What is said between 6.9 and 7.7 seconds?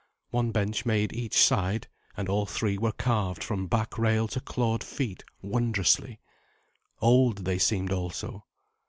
Old they